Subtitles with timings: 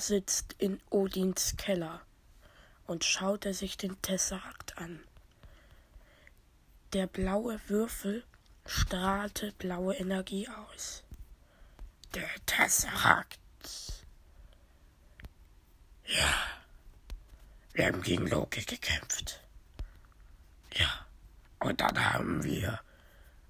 [0.00, 2.00] Sitzt in Odins Keller
[2.86, 5.04] und schaute sich den Tesserakt an.
[6.94, 8.24] Der blaue Würfel
[8.64, 11.04] strahlte blaue Energie aus.
[12.14, 13.38] Der Tesserakt.
[16.06, 16.34] Ja.
[17.74, 19.42] Wir haben gegen Loki gekämpft.
[20.76, 21.06] Ja.
[21.58, 22.80] Und dann haben wir,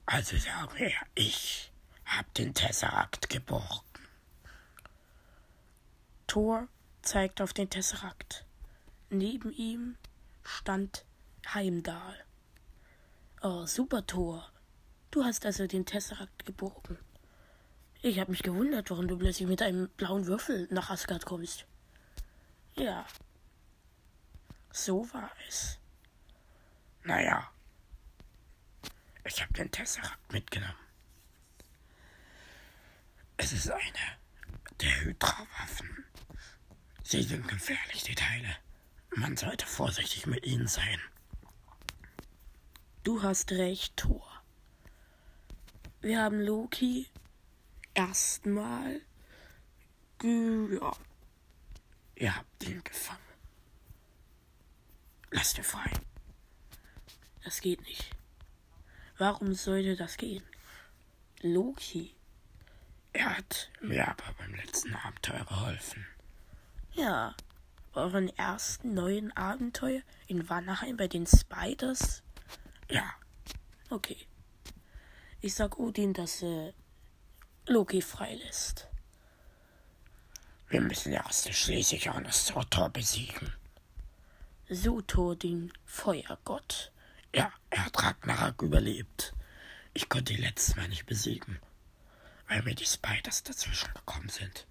[0.05, 1.70] also sagen wir, ich
[2.05, 3.90] hab den Tesserakt geborgen.
[6.30, 6.69] Thor
[7.02, 8.47] zeigt auf den Tesserakt.
[9.09, 9.97] Neben ihm
[10.45, 11.05] stand
[11.53, 12.25] Heimdall.
[13.43, 14.48] Oh, super Thor.
[15.11, 16.98] Du hast also den Tesserakt geborgen.
[18.01, 21.67] Ich habe mich gewundert, warum du plötzlich mit einem blauen Würfel nach Asgard kommst.
[22.75, 23.05] Ja.
[24.70, 25.81] So war es.
[27.03, 27.51] Naja.
[29.25, 30.78] Ich habe den Tesserakt mitgenommen.
[33.36, 34.20] Es ist eine
[34.83, 36.05] der Hydra-Waffen.
[37.03, 38.56] Sie sind gefährlich, die Teile.
[39.17, 41.00] Man sollte vorsichtig mit ihnen sein.
[43.03, 44.27] Du hast recht, Thor.
[46.01, 47.08] Wir haben Loki
[47.95, 49.01] erstmal.
[50.23, 50.92] Ja.
[52.14, 53.19] Ihr habt ihn gefangen.
[55.31, 55.91] Lasst ihn frei.
[57.42, 58.11] Das geht nicht.
[59.19, 60.45] Warum sollte das gehen?
[61.41, 62.14] Loki.
[63.12, 66.06] Er hat mir aber beim letzten Abenteuer geholfen.
[66.92, 67.34] Ja,
[67.94, 72.22] euren ersten neuen Abenteuer in Vanaheim bei den Spiders?
[72.89, 73.05] Ja.
[73.91, 74.27] Okay.
[75.41, 76.72] Ich sag Odin, dass er
[77.67, 78.89] Loki freilässt.
[80.69, 83.52] Wir müssen erst schließlich auch das Sotor besiegen.
[84.68, 86.92] Sotor, den Feuergott.
[87.35, 89.35] Ja, er hat Ragnarok überlebt.
[89.95, 91.58] Ich konnte ihn letztes Mal nicht besiegen,
[92.50, 94.66] weil mir die Spiders dazwischen gekommen sind.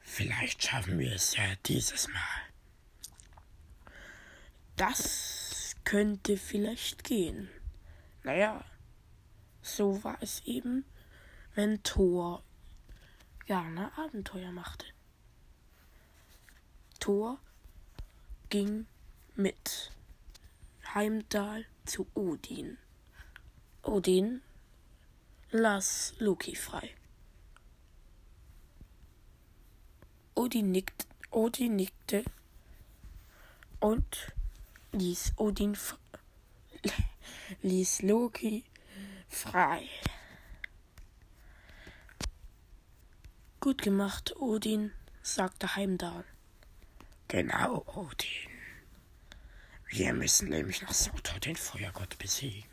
[0.00, 2.42] Vielleicht schaffen wir es ja dieses Mal.
[4.74, 7.48] Das könnte vielleicht gehen.
[8.24, 8.64] Naja,
[9.62, 10.84] so war es eben,
[11.54, 12.42] wenn Thor
[13.46, 14.86] gerne Abenteuer machte.
[16.98, 17.38] Thor
[18.48, 18.86] ging
[19.36, 19.92] mit
[20.92, 22.78] Heimdall zu Odin.
[23.82, 24.42] Odin
[25.50, 26.94] las Loki frei.
[30.34, 32.24] Odin, nickt, Odin nickte
[33.80, 34.32] und
[34.92, 35.76] ließ Odin
[37.62, 38.64] ließ Loki
[39.28, 39.88] frei.
[43.60, 44.92] Gut gemacht, Odin,
[45.22, 46.24] sagte Heimdall.
[47.28, 48.50] Genau, Odin.
[49.88, 52.64] Wir müssen nämlich noch Sotor, den Feuergott, besiegen.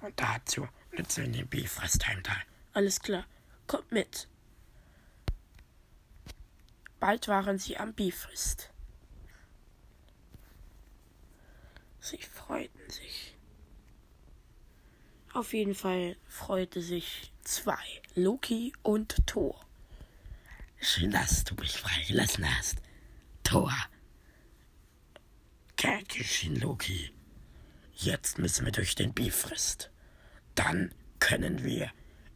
[0.00, 2.42] Und dazu nützen wir den Bifrost Heimdall.
[2.72, 3.24] Alles klar,
[3.66, 4.28] kommt mit.
[7.00, 8.70] Bald waren sie am Bifrost.
[12.00, 13.36] Sie freuten sich.
[15.32, 17.78] Auf jeden Fall freute sich zwei,
[18.14, 19.64] Loki und Thor.
[20.80, 22.78] Schön, dass du mich freigelassen hast,
[23.44, 23.72] Thor.
[25.76, 27.12] Gern geschehen, Loki.
[27.94, 29.90] Jetzt müssen wir durch den Bifrost.
[30.58, 31.88] Dann können wir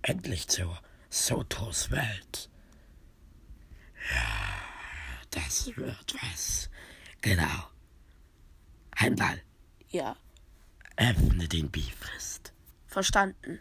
[0.02, 2.48] endlich zur Sotos Welt.
[4.14, 6.70] Ja, das wird was.
[7.20, 7.70] Genau.
[8.96, 9.42] Heimdall.
[9.88, 10.14] Ja.
[10.96, 12.52] Öffne den Bifrost.
[12.86, 13.58] Verstanden.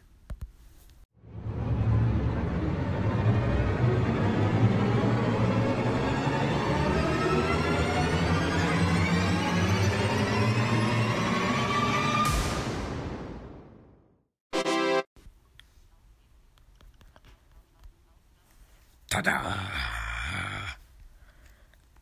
[19.23, 19.55] Tada!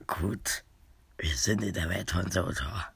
[0.07, 0.63] Gut,
[1.17, 2.87] wir sind in der Welt von Sotor.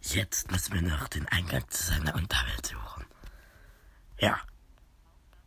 [0.00, 3.04] Jetzt müssen wir noch den Eingang zu seiner Unterwelt suchen.
[4.20, 4.40] Ja,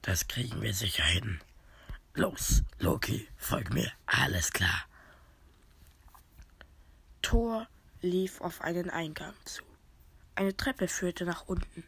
[0.01, 1.39] das kriegen wir sicher hin.
[2.15, 4.85] Los, Loki, folg mir, alles klar.
[7.21, 7.65] Thor
[8.01, 9.63] lief auf einen Eingang zu.
[10.35, 11.85] Eine Treppe führte nach unten.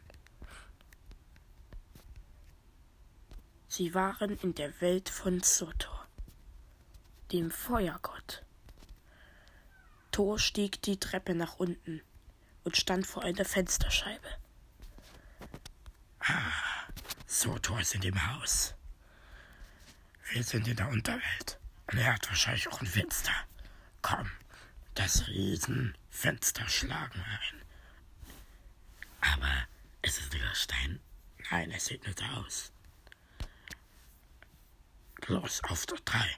[3.70, 5.97] Sie waren in der Welt von Sotor,
[7.32, 8.44] dem Feuergott.
[10.10, 12.02] Thor stieg die Treppe nach unten
[12.64, 14.28] und stand vor einer Fensterscheibe.
[16.20, 16.52] Ah,
[17.26, 18.74] Sotor ist in dem Haus.
[20.30, 21.58] Wir sind in der Unterwelt.
[21.90, 23.32] Und er hat wahrscheinlich auch ein Fenster.
[24.02, 24.30] Komm,
[24.94, 27.62] das Riesenfenster schlagen ein.
[29.20, 29.66] Aber
[30.02, 31.00] ist es nur Stein?
[31.50, 32.72] Nein, es sieht nicht aus.
[35.26, 36.36] Los, auf der drei.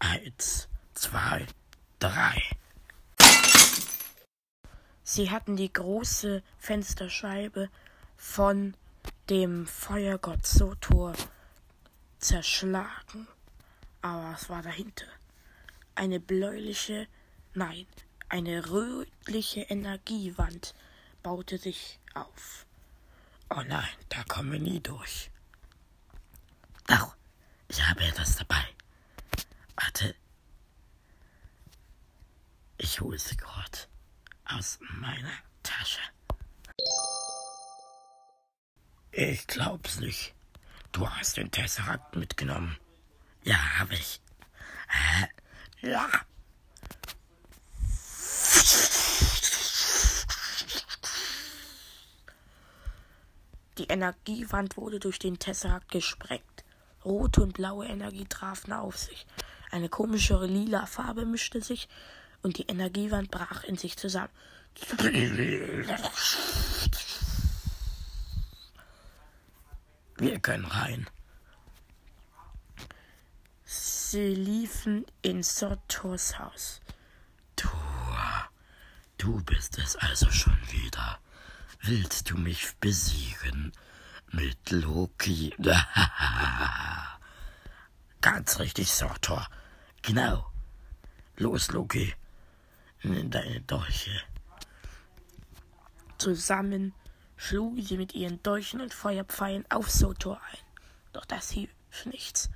[0.00, 1.46] Eins, zwei,
[1.98, 2.42] drei.
[5.02, 7.68] Sie hatten die große Fensterscheibe
[8.16, 8.74] von
[9.28, 11.14] dem Feuergott Sotor
[12.18, 13.28] zerschlagen.
[14.02, 15.06] Aber was war dahinter?
[15.94, 17.06] Eine bläuliche,
[17.52, 17.86] nein,
[18.30, 20.74] eine rötliche Energiewand
[21.22, 22.64] baute sich auf.
[23.50, 25.30] Oh nein, da kommen wir nie durch.
[26.86, 27.16] Doch,
[27.68, 28.64] ich habe etwas dabei.
[33.00, 33.78] Sie gerade
[34.44, 35.32] aus meiner
[35.62, 36.00] Tasche.
[39.10, 40.34] Ich glaub's nicht.
[40.92, 42.78] Du hast den Tesseract mitgenommen.
[43.42, 44.20] Ja, hab ich.
[44.88, 45.28] Hä?
[45.80, 46.08] Ja.
[53.78, 56.64] Die Energiewand wurde durch den Tesseract gesprengt.
[57.04, 59.26] Rote und blaue Energie trafen auf sich.
[59.70, 61.88] Eine komischere lila Farbe mischte sich
[62.42, 64.30] und die Energiewand brach in sich zusammen.
[70.16, 71.06] Wir können rein.
[73.64, 76.80] Sie liefen in Sotors Haus.
[77.56, 77.68] Du,
[79.18, 81.20] du bist es also schon wieder.
[81.82, 83.72] Willst du mich besiegen
[84.32, 85.54] mit Loki?
[88.20, 89.48] Ganz richtig, Sotor.
[90.02, 90.50] Genau.
[91.36, 92.14] Los, Loki.
[93.02, 94.22] Nimm deine Dolche.
[96.18, 96.92] Zusammen
[97.36, 100.58] schlugen sie mit ihren Dolchen und Feuerpfeilen auf Sotor ein.
[101.12, 101.70] Doch das hielt
[102.04, 102.50] nichts.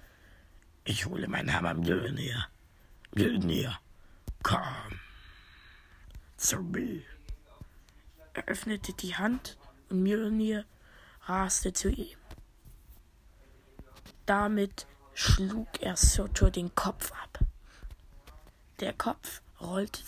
[0.84, 2.46] Ich hole meinen Hammer Mjölnir.
[3.14, 3.78] Mjölnir,
[4.42, 5.00] komm
[6.36, 7.02] zu mir.
[8.34, 9.56] Er öffnete die Hand
[9.88, 10.66] und Mjölnir
[11.22, 12.18] raste zu ihm.
[14.26, 17.38] Damit schlug er Sotor den Kopf ab.
[18.80, 20.02] Der Kopf rollte,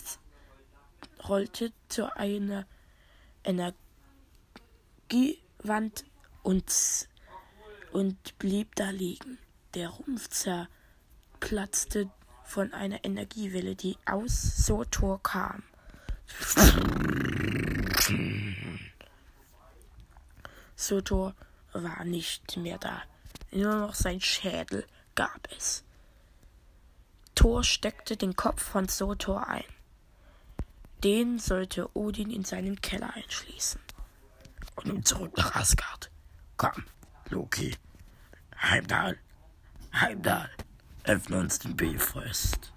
[1.27, 2.65] rollte zu einer
[3.43, 6.05] Energiewand
[6.43, 7.09] und,
[7.91, 9.37] und blieb da liegen.
[9.73, 12.09] Der Rumpf zerplatzte
[12.43, 15.63] von einer Energiewelle, die aus Sotor kam.
[20.75, 21.35] Sotor
[21.73, 23.03] war nicht mehr da.
[23.51, 24.85] Nur noch sein Schädel
[25.15, 25.83] gab es.
[27.35, 29.63] Thor steckte den Kopf von Sotor ein.
[31.03, 33.79] Den sollte Odin in seinen Keller einschließen.
[34.75, 36.11] Und nun zurück nach Asgard.
[36.57, 36.83] Komm,
[37.29, 37.75] Loki.
[38.59, 39.17] Heimdall.
[39.93, 40.49] Heimdall.
[41.03, 42.73] Öffne uns den Bifrost.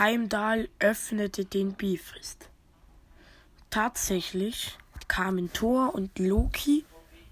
[0.00, 2.48] Heimdall öffnete den Bifrost.
[3.68, 6.86] Tatsächlich kamen Thor und Loki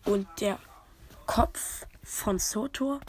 [0.04, 0.58] und der
[1.24, 3.00] Kopf von Sotor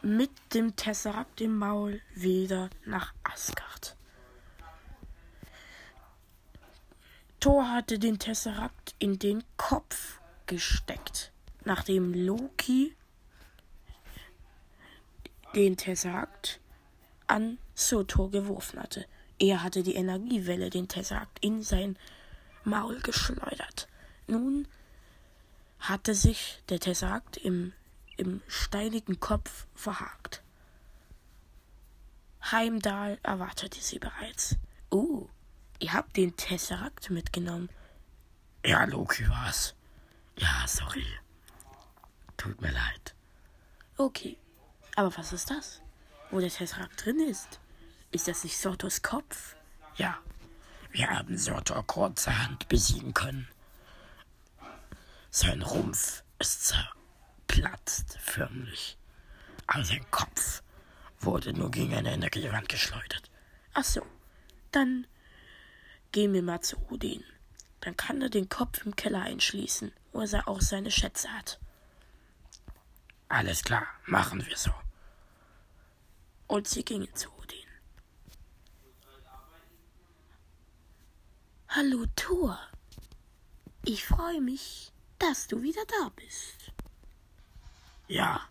[0.00, 3.96] mit dem Tesseract im Maul wieder nach Asgard.
[7.40, 11.32] Thor hatte den Tesseract in den Kopf gesteckt,
[11.64, 12.94] nachdem Loki
[15.56, 16.60] den Tesseract
[17.26, 19.06] an Soto geworfen hatte.
[19.38, 21.98] Er hatte die Energiewelle, den Tesseract, in sein
[22.64, 23.88] Maul geschleudert.
[24.26, 24.68] Nun
[25.80, 27.72] hatte sich der Tesseract im,
[28.16, 30.42] im steinigen Kopf verhakt.
[32.50, 34.56] Heimdall erwartete sie bereits.
[34.90, 35.28] Oh,
[35.80, 37.68] ihr habt den Tesseract mitgenommen.
[38.64, 39.74] Ja, Loki war's.
[40.38, 41.06] Ja, sorry.
[42.36, 43.14] Tut mir leid.
[43.96, 44.36] Okay,
[44.96, 45.80] aber was ist das?
[46.34, 47.60] wo der Tesseract drin ist.
[48.14, 49.56] Ist das nicht Sortos Kopf?
[49.96, 50.16] Ja,
[50.92, 53.48] wir haben Sortor kurzerhand besiegen können.
[55.30, 58.96] Sein Rumpf ist zerplatzt förmlich.
[59.66, 60.62] Aber sein Kopf
[61.18, 63.30] wurde nur gegen eine Energiewand geschleudert.
[63.72, 64.02] Ach so,
[64.70, 65.08] dann
[66.12, 67.24] gehen wir mal zu Odin.
[67.80, 71.58] Dann kann er den Kopf im Keller einschließen, wo er auch seine Schätze hat.
[73.28, 74.70] Alles klar, machen wir so
[76.46, 77.58] und sie gingen zu Odin.
[81.76, 82.56] Hallo Thor,
[83.84, 86.72] ich freue mich, dass du wieder da bist.
[88.06, 88.42] Ja,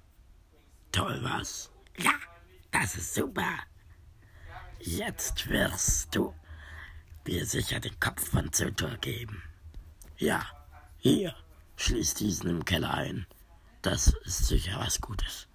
[0.92, 1.72] toll was.
[2.00, 2.12] Ja,
[2.72, 3.60] das ist super.
[4.82, 6.36] Jetzt wirst du
[7.26, 9.42] mir sicher den Kopf von Zotor geben.
[10.18, 10.46] Ja,
[10.98, 11.34] hier,
[11.78, 13.26] schließ diesen im Keller ein.
[13.84, 15.48] das ist sicher was Gutes.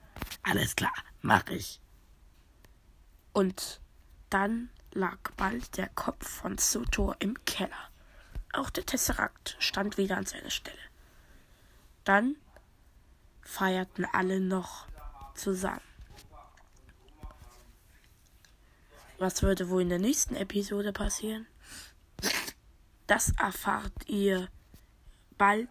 [0.43, 1.83] Alles klar, mach ich.
[3.35, 3.83] Und
[4.31, 7.91] dann lag bald der Kopf von Sotor im Keller.
[8.53, 10.79] Auch der Tesserakt stand wieder an seiner Stelle.
[12.05, 12.37] Dann
[13.43, 14.87] feierten alle noch
[15.35, 15.81] zusammen.
[19.19, 21.47] Was würde wohl in der nächsten Episode passieren?
[23.07, 24.49] Das erfahrt ihr
[25.39, 25.69] bald,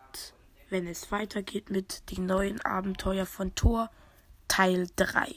[0.69, 3.89] wenn es weitergeht mit den neuen Abenteuer von Thor
[4.47, 5.33] Teil 3.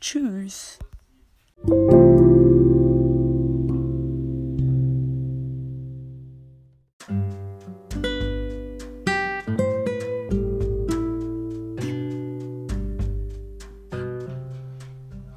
[0.00, 0.78] Tschüss.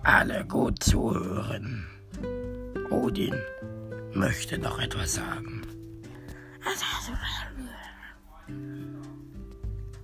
[0.05, 1.83] Alle gut zuhören.
[2.91, 3.33] Odin
[4.13, 5.63] möchte noch etwas sagen.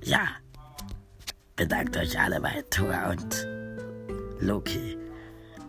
[0.03, 0.27] Ja,
[1.55, 3.48] bedankt euch alle bei Thor und
[4.39, 4.98] Loki,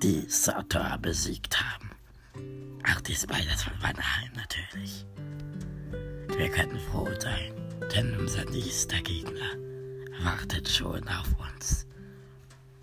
[0.02, 1.90] die Surtur besiegt haben.
[2.90, 5.04] Auch die Spiders von Vanaheim natürlich.
[6.38, 7.52] Wir können froh sein,
[7.94, 9.58] denn unser nächster Gegner
[10.24, 11.86] wartet schon auf uns.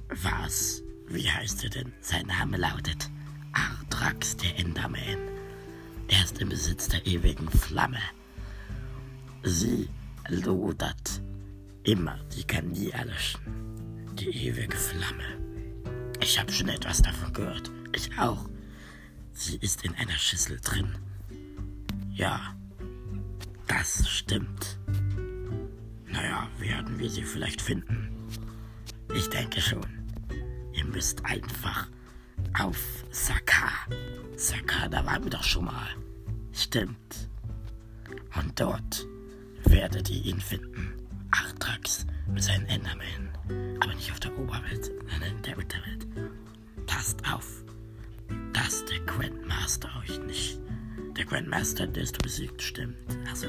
[0.09, 0.83] Was?
[1.09, 1.91] Wie heißt er denn?
[2.01, 3.09] Sein Name lautet
[3.51, 5.17] Ardrax der Enderman.
[6.07, 7.99] Er ist im Besitz der ewigen Flamme.
[9.43, 9.89] Sie
[10.27, 11.21] lodert
[11.83, 13.41] immer, sie kann nie erlöschen.
[14.13, 15.23] Die ewige Flamme.
[16.21, 17.71] Ich habe schon etwas davon gehört.
[17.95, 18.47] Ich auch.
[19.33, 20.95] Sie ist in einer Schüssel drin.
[22.11, 22.55] Ja,
[23.65, 24.77] das stimmt.
[26.05, 28.09] Naja, werden wir sie vielleicht finden?
[29.15, 29.98] Ich denke schon.
[30.79, 31.87] Ihr müsst einfach
[32.57, 32.77] auf
[33.11, 33.69] Saka.
[34.37, 35.89] Saka, da waren wir doch schon mal.
[36.53, 37.27] Stimmt.
[38.37, 39.05] Und dort
[39.65, 40.93] werdet ihr ihn finden.
[41.31, 43.77] Artrax mit seinen Endermen.
[43.81, 46.07] Aber nicht auf der Oberwelt, sondern in der Unterwelt.
[46.87, 47.65] Passt auf,
[48.53, 50.59] dass der Grandmaster euch nicht.
[51.17, 52.95] Der Grandmaster, der ist besiegt, stimmt.
[53.29, 53.47] Also,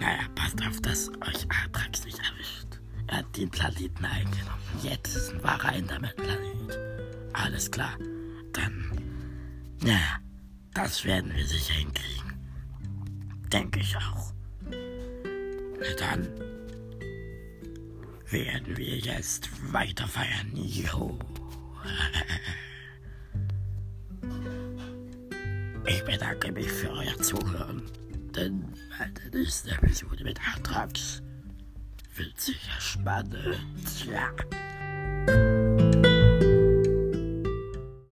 [0.00, 2.73] naja, passt auf, dass euch Artrax nicht erwischt.
[3.06, 4.62] Er hat den Planeten eingenommen.
[4.82, 6.78] Jetzt ist ein wahrer Enderman-Planet.
[7.32, 7.96] Alles klar.
[8.52, 8.90] Dann,
[9.82, 10.18] naja,
[10.72, 12.32] das werden wir sicher hinkriegen.
[13.52, 14.32] Denke ich auch.
[14.70, 16.28] Na dann
[18.30, 20.50] werden wir jetzt weiter feiern.
[20.54, 21.18] Jo.
[25.86, 27.82] Ich bedanke mich für euer Zuhören,
[28.34, 28.64] denn
[28.98, 31.22] meine nächste Episode mit Atrax
[32.16, 34.06] wird sicher spannend.
[34.06, 34.30] Ja.